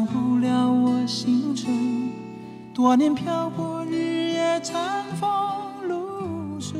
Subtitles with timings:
[0.00, 2.10] 忘不了我行程，
[2.72, 5.28] 多年漂泊，日夜餐风
[5.86, 6.78] 露宿。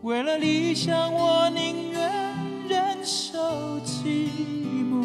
[0.00, 2.10] 为了理想，我宁愿
[2.66, 3.38] 忍受
[3.80, 4.30] 寂
[4.90, 5.04] 寞，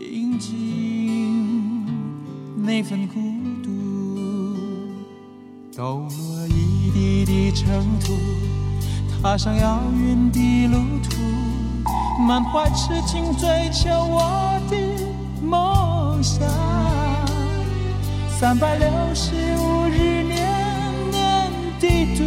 [0.00, 1.84] 饮尽
[2.56, 3.20] 那份孤
[3.62, 3.68] 独。
[5.76, 8.14] 抖落一地的尘土，
[9.20, 11.37] 踏上遥远的路途。
[12.18, 14.76] 满怀痴情追求我的
[15.40, 16.46] 梦想，
[18.28, 20.36] 三百六十五日年
[21.12, 22.24] 年地度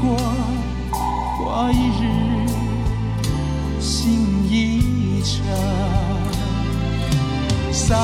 [0.00, 0.16] 过，
[1.36, 2.02] 过一日
[3.80, 5.44] 心一程，
[7.72, 7.98] 三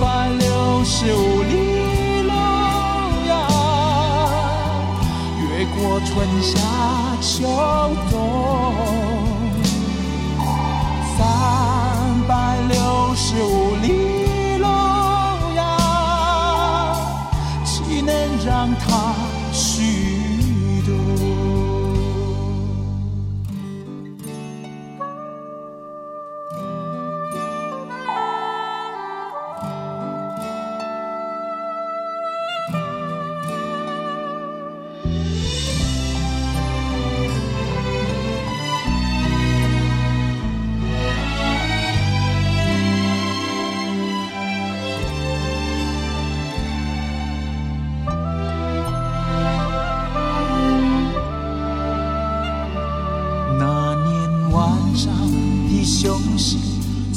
[0.00, 2.32] 百六十五里路
[3.28, 3.32] 呀，
[5.40, 6.58] 越过春夏
[7.20, 7.46] 秋
[8.10, 9.13] 冬。
[18.74, 19.14] 他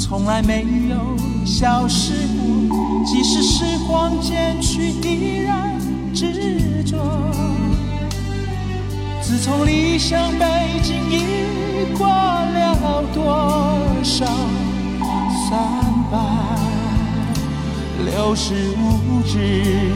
[0.07, 0.95] 从来没有
[1.45, 2.13] 消失
[2.69, 5.77] 过，即使时光渐去，依然
[6.13, 6.95] 执着。
[9.21, 10.45] 自从离乡背
[10.81, 14.25] 井，已过了多少
[15.49, 15.59] 三
[16.09, 16.17] 百
[18.05, 19.91] 六十五日，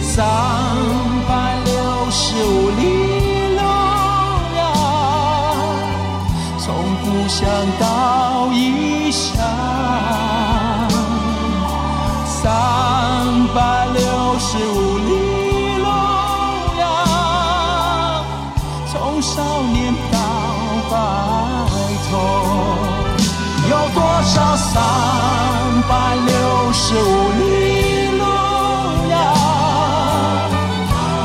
[0.00, 0.24] 三
[1.28, 3.23] 百六十五里。
[7.04, 7.46] 故乡
[7.78, 9.36] 到异乡，
[12.24, 14.00] 三百六
[14.38, 15.10] 十五里
[15.82, 15.86] 路
[16.80, 16.82] 呀，
[18.90, 20.18] 从少年到
[20.90, 20.92] 白
[22.10, 22.12] 头，
[23.68, 24.72] 有多少三
[25.86, 27.04] 百六十五
[27.38, 27.42] 里
[28.16, 28.24] 路
[29.10, 29.14] 呀？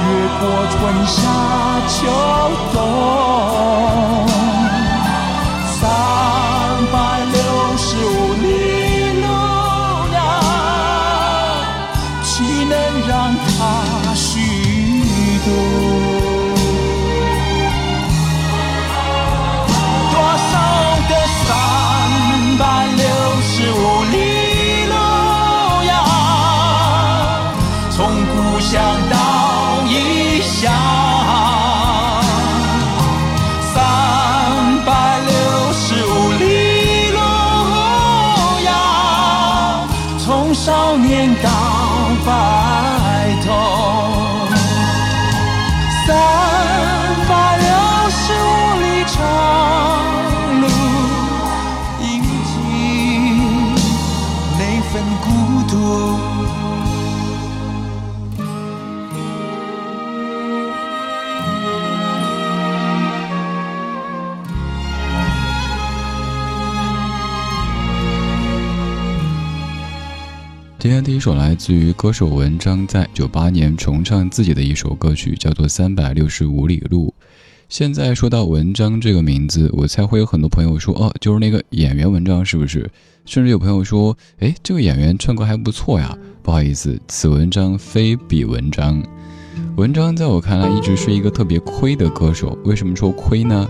[0.03, 0.07] 越
[0.39, 1.17] 过春夏
[1.87, 1.97] 秋
[2.73, 2.77] 冬。
[71.19, 77.13] 一首来自于歌手文章在九八年重唱自己的一首歌曲，叫做《三百六十五里路》。
[77.67, 82.89] 现在说到文章这个名字，我猜会有很多朋友说：“哦，就是那个演员文章，是不是？”
[83.27, 89.03] 甚至有朋友说：“哎，这个演员唱歌还不错呀。”不好意思，此文章非彼文章。
[89.75, 92.57] 文章在我看来一直是一个特别亏的歌手。
[92.63, 93.69] 为什么说亏呢？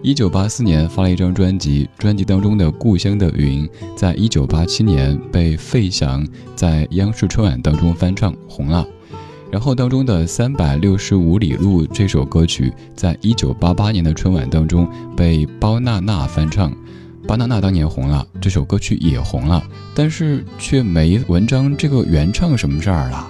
[0.00, 3.66] 一九八四年发了一张专辑，专辑当中的《故乡的云》
[3.96, 6.24] 在一九八七年被费翔
[6.54, 8.86] 在央视春晚当中翻唱红了。
[9.50, 16.72] 然后当中的《三百六十五里路》这首歌曲，在一九八八年的春晚当中被包娜娜翻唱。
[17.26, 19.62] 包娜娜当年红了，这首歌曲也红了，
[19.94, 23.28] 但是却没文章这个原唱什么事儿了。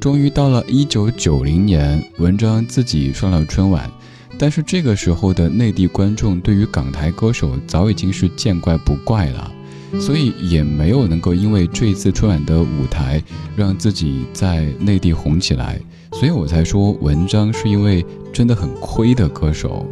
[0.00, 3.90] 终于到了一九九零年，文章自己上了春晚，
[4.38, 9.52] 但是这个时候的内地观众对于港台歌手早已经是见怪不怪了，
[10.00, 13.22] 所以也没有能够因为这一次春晚的舞台
[13.56, 15.80] 让自己在内地红起来，
[16.12, 19.84] 所以我才说文章是因为真的很亏的歌手。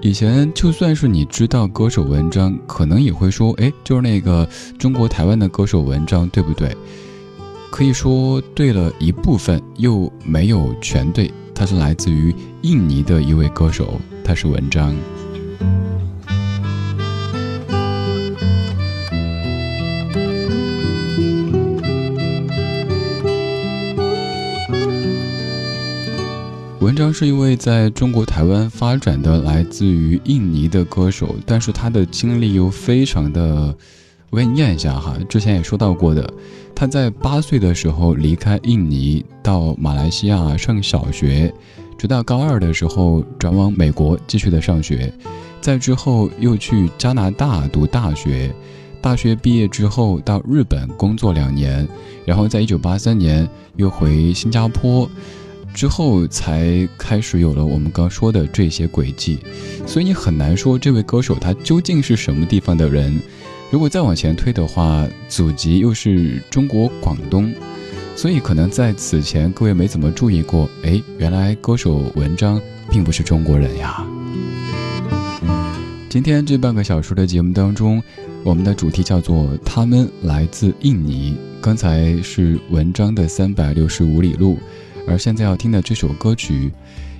[0.00, 4.48] 以前就算是你知道歌手文章，可能也会说，哎，就是那个
[4.78, 6.74] 中国台湾的歌手文章，对不对？
[7.70, 11.30] 可以说对了一部分，又没有全对。
[11.58, 12.32] 他是来自于
[12.62, 14.94] 印尼的一位歌手，他是文章。
[26.78, 33.76] 文章是一位在中国台湾发展的来自于印尼的歌手，但是他的经历又非常的，
[34.30, 36.32] 我给你念一下哈，之前也说到过的，
[36.78, 41.52] 他在八岁的时候离开印尼到马来西亚上小学，
[41.98, 45.12] 直到高二的时候转往美国继续的上学，
[45.60, 48.54] 在之后又去加拿大读大学，
[49.02, 51.84] 大学毕业之后到日本工作两年，
[52.24, 55.10] 然后在一九八三年又回新加坡。
[55.74, 59.38] 之后才开始有了我们刚说的这些轨迹，
[59.84, 63.20] 所以你很难说这位歌手他究竟是什么地方的人。
[63.70, 67.52] 如果再往前推的话，祖籍又是中国广东，
[68.16, 72.58] 所以可能在此前各位没怎么注意过，哎，原来歌手文章
[72.90, 74.02] 并不是中国人呀。
[76.08, 78.02] 今天这半个小时的节目当中，
[78.42, 84.58] 我们的主题叫做“他们来自印尼”，刚才是文章的三百六十五里路。
[85.06, 86.72] 而现在要听的这首歌曲，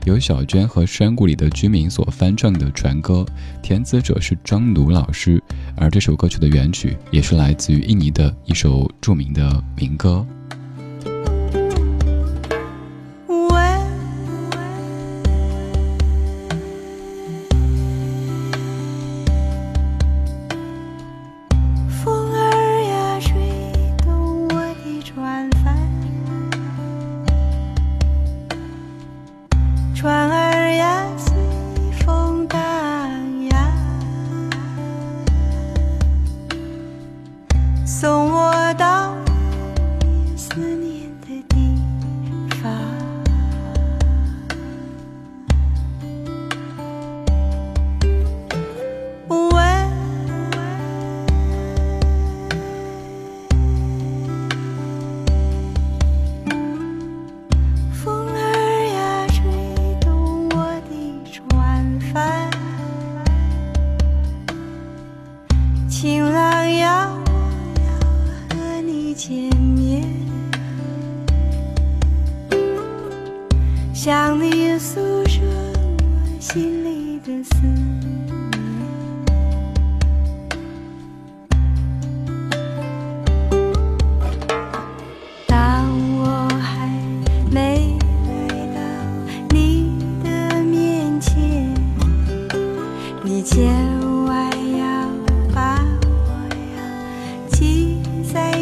[0.07, 3.27] 由小娟和山谷里的居民所翻唱的传歌，
[3.63, 5.43] 填词者是张奴老师，
[5.81, 10.27] 而这首歌曲的原曲也是来自于印尼的一首著名的民歌。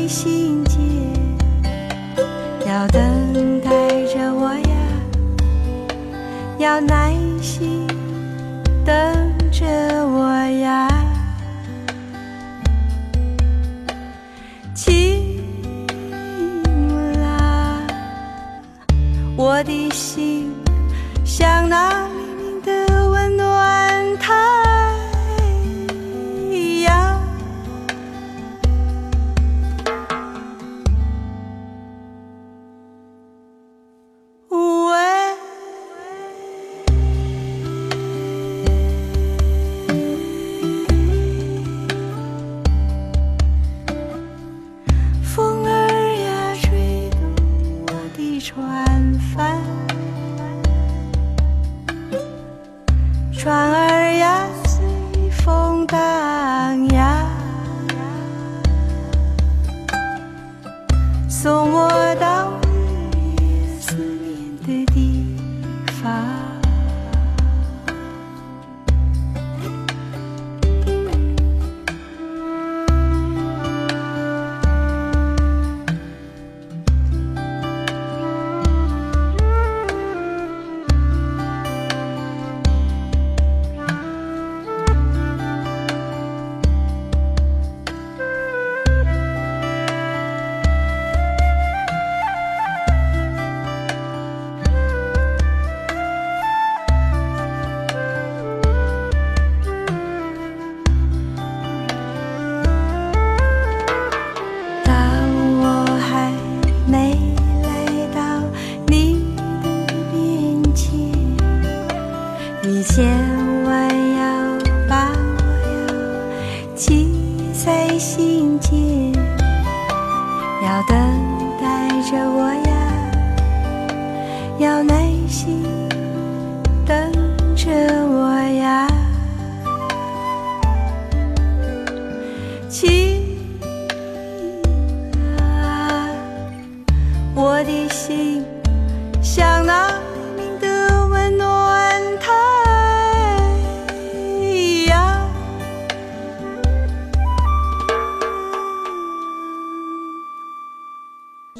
[0.09, 0.79] 心间
[2.65, 3.71] 要等待
[4.07, 4.77] 着我呀
[6.59, 7.87] 要耐心
[8.85, 9.16] 等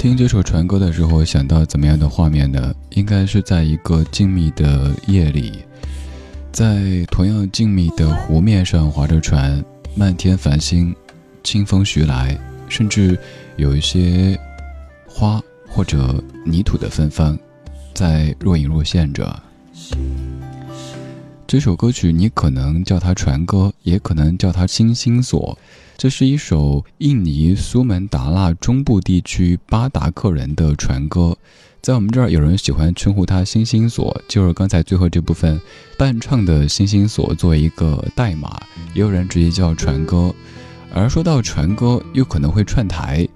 [0.07, 2.73] 听这首传歌的时候，想到怎么样的画面呢？
[2.91, 5.65] 应该是在一个静谧的夜里，
[6.53, 9.61] 在同样静谧的湖面上划着船，
[9.97, 10.95] 漫天繁星，
[11.43, 13.19] 清风徐来，甚至
[13.57, 14.39] 有一些
[15.09, 17.37] 花或者泥土的芬芳，
[17.93, 19.43] 在若隐若现着。
[21.49, 25.57] 这首歌曲你可能叫它传歌，也可能叫它星星锁。
[25.97, 31.39] 这是一首印尼苏门答腊中部地区巴达克人的传歌，
[31.81, 35.61] 在我们这儿有人喜欢称呼它“星星锁”，就是刚才最后这部分
[35.97, 38.61] 伴唱的“星星锁”作为一个代码，
[38.93, 40.35] 也有人直接叫传歌。
[40.93, 43.27] 而说到传歌，又可能会串台，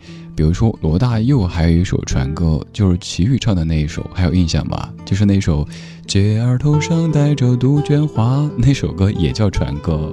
[0.40, 4.88] 比如说罗大佑还有一首传歌，就是齐豫唱的那一首，还有印象吗？
[5.04, 5.68] 就是那首
[6.08, 10.10] “姐儿头上戴着杜鹃花”那首歌也叫传歌。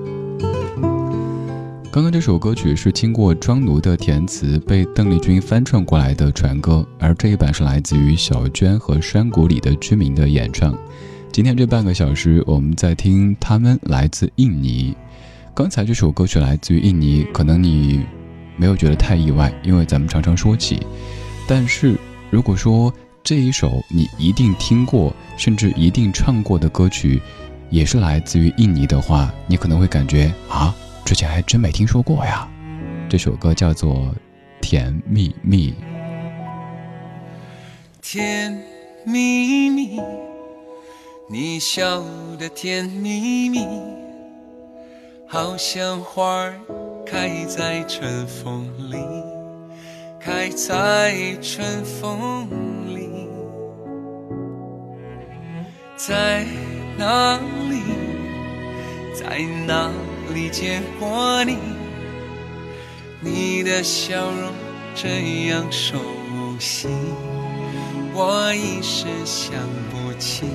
[1.89, 10.77] 刚刚这首歌曲是经过庄奴的填词，被邓丽君翻唱过来的传歌，而这一版是来自于小娟和山谷里的居民的演唱。
[11.31, 14.93] 今天这半个小时，我们在听他们来自印尼。
[15.55, 18.05] 刚才这首歌曲来自于印尼，可能你
[18.58, 20.86] 没有觉得太意外，因为咱们常常说起。
[21.48, 21.96] 但是
[22.30, 27.22] 如果说这一首你一定听过，甚至一定唱过的歌曲，
[27.70, 30.76] 也是来自于印尼的话，你可能会感觉啊。
[31.06, 32.50] 之前还真没听说过呀，
[33.08, 33.96] 这首歌叫做
[34.60, 35.72] 《甜蜜蜜》。
[38.02, 38.58] 甜
[39.06, 40.02] 蜜蜜，
[41.30, 42.04] 你笑
[42.38, 43.66] 得甜蜜蜜，
[45.28, 46.60] 好像花儿
[47.10, 48.98] 开在春风里，
[50.20, 52.50] 开在春风
[52.94, 53.30] 里，
[55.96, 56.46] 在
[56.98, 57.82] 哪里，
[59.14, 59.90] 在哪
[60.34, 60.50] 里？
[60.50, 61.58] 见过你，
[63.22, 64.52] 你的笑容
[64.94, 65.98] 这样熟
[66.60, 66.88] 悉，
[68.14, 69.54] 我一时想
[69.90, 70.46] 不起。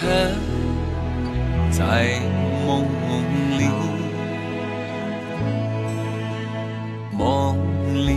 [0.00, 0.06] 和
[1.70, 2.20] 在
[2.78, 2.84] 梦
[3.58, 3.64] 里，
[7.12, 7.56] 梦
[8.06, 8.16] 里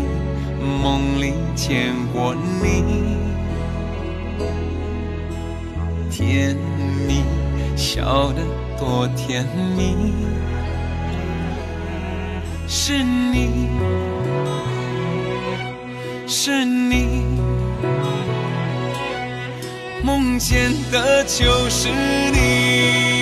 [0.82, 2.84] 梦里见过你，
[6.10, 6.56] 甜
[7.08, 7.24] 蜜。
[7.76, 8.42] 笑得
[8.80, 9.46] 多甜
[9.76, 10.14] 蜜，
[12.68, 13.68] 是你，
[16.28, 17.26] 是你，
[20.04, 21.90] 梦见的就是
[22.32, 23.13] 你。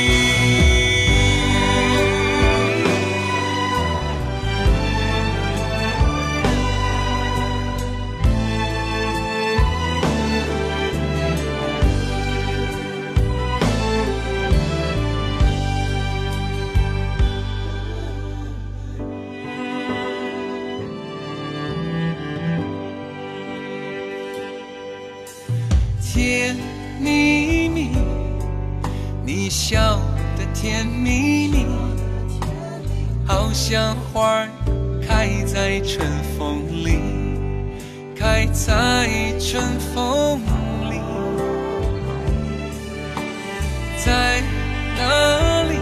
[26.13, 26.57] 甜
[26.99, 27.91] 蜜蜜，
[29.25, 29.97] 你笑
[30.37, 31.65] 的甜蜜蜜，
[33.25, 34.49] 好像花儿
[35.07, 36.05] 开在春
[36.37, 36.99] 风里，
[38.13, 39.07] 开在
[39.39, 39.63] 春
[39.95, 40.41] 风
[40.89, 40.99] 里，
[44.03, 44.41] 在
[44.97, 45.77] 哪里，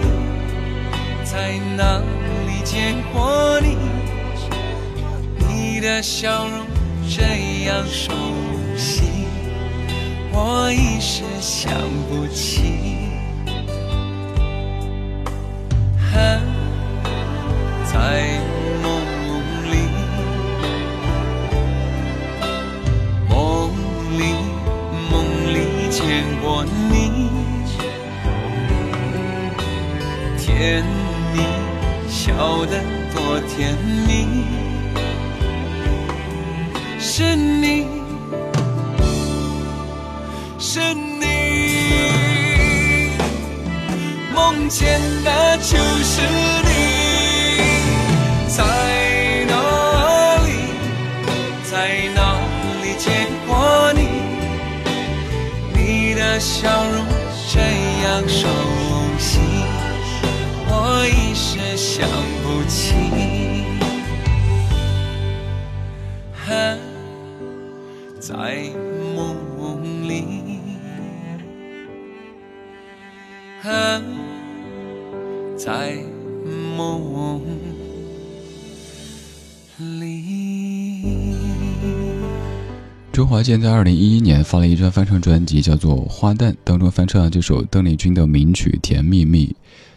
[1.23, 1.97] 在哪
[2.45, 3.77] 里见过你？
[5.47, 6.67] 你的笑容
[7.09, 8.13] 这样熟
[8.77, 9.08] 悉。
[10.41, 11.69] 我一时想
[12.07, 12.61] 不起，
[15.97, 16.39] 还
[17.83, 18.39] 在
[18.81, 18.87] 梦
[19.69, 19.73] 里，
[23.27, 23.69] 梦
[24.17, 24.21] 里
[25.11, 25.13] 梦
[25.53, 25.57] 里
[25.91, 27.29] 见过你，
[30.37, 30.85] 甜
[31.35, 31.37] 蜜
[32.07, 32.81] 笑得
[33.13, 33.77] 多甜
[34.07, 34.45] 蜜，
[36.97, 37.98] 是你。
[40.71, 41.25] 是你，
[44.35, 46.21] 梦见的就是
[46.63, 46.69] 你，
[48.47, 48.61] 在
[49.47, 49.55] 哪
[50.45, 50.47] 里，
[51.63, 51.73] 在
[52.13, 52.21] 哪
[52.83, 53.09] 里见
[53.47, 53.99] 过你？
[55.73, 57.03] 你的笑容
[57.51, 57.59] 这
[58.03, 58.47] 样熟
[59.17, 59.39] 悉，
[60.67, 62.07] 我一时想
[76.79, 77.41] 梦
[79.99, 80.23] 里。
[83.11, 89.47] 周华健在二零一一年发了一张翻唱专辑，叫做《花旦》，当中翻唱了这首邓丽君的名曲《甜蜜蜜》。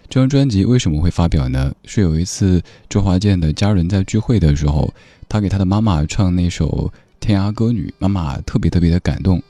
[0.09, 1.73] 这张专辑为什么会发表呢？
[1.85, 4.93] 是有一次周华健的家人在聚会的时候，
[5.29, 9.41] 他给他的妈妈唱那首《天涯歌女》，妈妈特别特别的感动，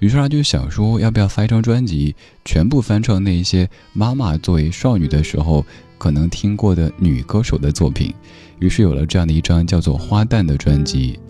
[0.00, 5.64] 于是他就想说，要不要发一张专辑，全部翻唱那些妈妈作为少女的时候
[6.00, 8.14] 可能听过的女歌手的作品，
[8.58, 11.20] 于是有了这样的一张叫做《花旦》的专辑。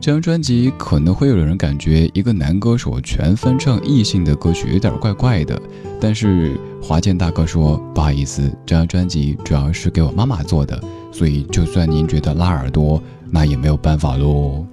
[0.00, 5.60] 这张专辑可能会有人感觉一个男歌手全翻唱异性的歌曲有点怪怪的，
[6.00, 10.80] 但是华健大哥说不好意思，这张专辑主要是给我妈妈做的，
[11.10, 14.64] 所以就算您觉得拉耳朵，那也没有办法喽。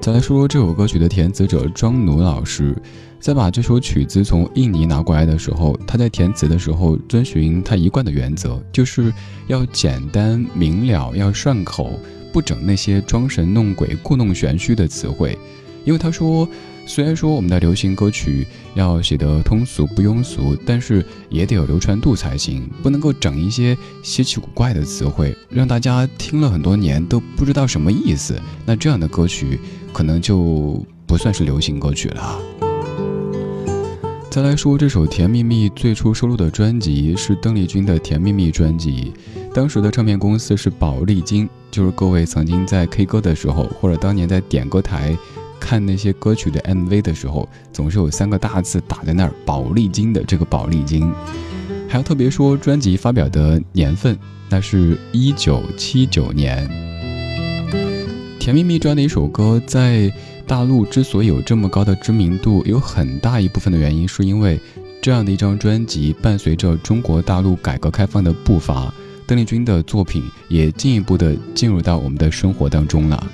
[0.00, 2.76] 再来说说这首歌曲的填词者庄奴老师，
[3.20, 9.12] 在把这首曲子从印尼拿过来的时候，他在填词的时候遵循他一贯的原则，就是
[9.46, 12.00] 要简单明了，要顺口。
[12.32, 15.36] 不整那些装神弄鬼、故弄玄虚的词汇，
[15.84, 16.48] 因为他说，
[16.86, 28.40] 虽然说我们的流行歌曲要写得通俗不庸俗，但是也得有流传度才行，不能够整一些稀奇古怪的词汇，让大家听了很多年都不知道什么意思。
[28.64, 29.58] 那这样的歌曲
[29.92, 32.59] 可能就不算是流行歌曲了。
[34.30, 39.12] 再来说这首《甜蜜蜜》，最初收录的专辑是邓丽君的《甜蜜蜜》专辑，
[39.52, 41.48] 当时的唱片公司是宝丽金。
[41.68, 45.18] 就是各位曾经在 K 歌的时候，或者当年在点歌台
[45.58, 51.12] 看那些歌曲的 MV 的时候，总是有三个大字打在那儿“宝丽金”的这个宝丽金。
[51.88, 54.16] 还要特别说专辑发表的年份，
[54.48, 56.68] 那是一九七九年。
[58.38, 60.12] 《甜蜜蜜》这样的一首歌在。
[60.50, 64.58] 大陆之所以有这么高的知名度，有很大一部分的原因是因为
[65.00, 68.92] 这样的一张专辑伴随着中国大陆改革开放的步伐，
[69.28, 73.24] 邓丽君的作品也进一步的进入到我们的生活当中了。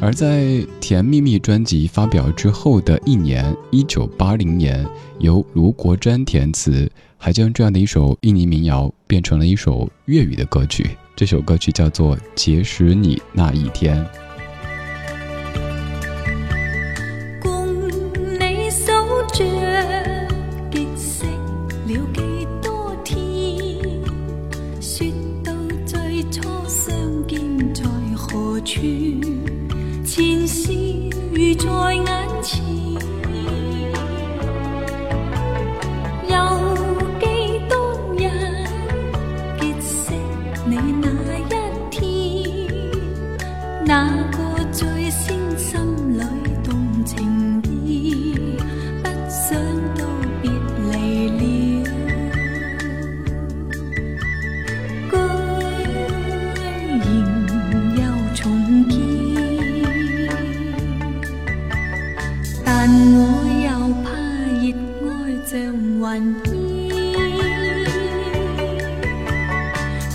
[0.00, 0.44] 而在
[0.80, 4.82] 《甜蜜蜜》专辑发表之后的一年，一九八零年，
[5.18, 10.88] 由卢国詹填词，还将这样的一首印尼民谣变成了一首粤语的歌曲。
[11.14, 14.02] 这首歌曲叫做《结识你那一天》。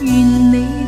[0.01, 0.84] 愿你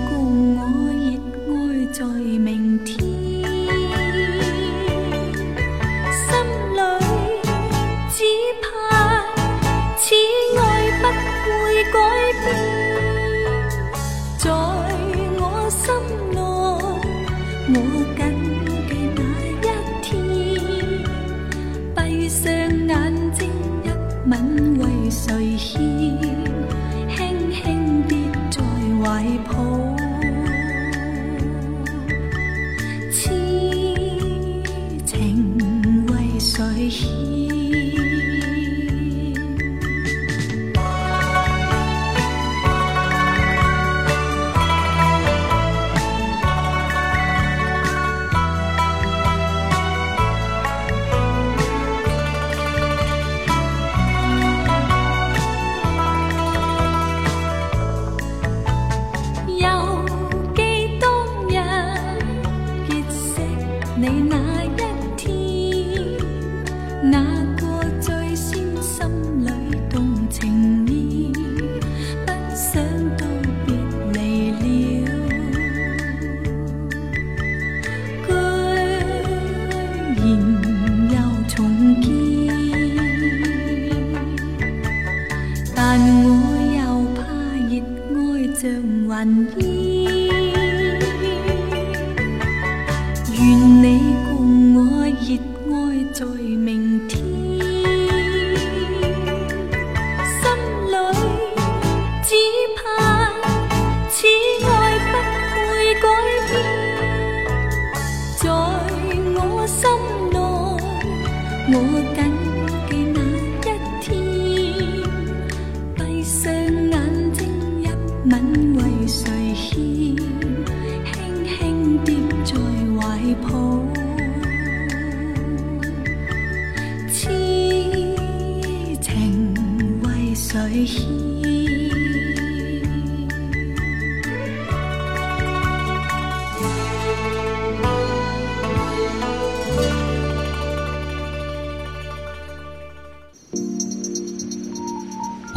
[93.40, 95.38] 愿你共我热
[95.76, 96.26] 爱在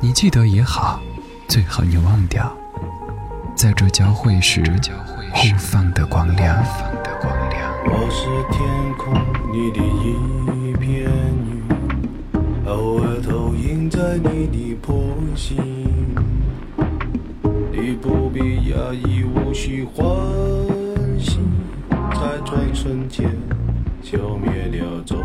[0.00, 1.00] 你记得也好，
[1.48, 2.50] 最好你忘掉，
[3.54, 4.62] 在这交汇时
[5.32, 6.56] 互放的光亮。
[7.84, 8.64] 我是天
[8.96, 9.12] 空
[9.52, 11.10] 里的一片
[11.44, 11.62] 云，
[12.66, 15.56] 偶尔投影在你的波心。
[17.70, 18.40] 你不必
[18.72, 20.06] 讶异，无需欢
[21.18, 21.38] 喜，
[21.90, 23.30] 在转瞬间
[24.02, 25.18] 消灭了踪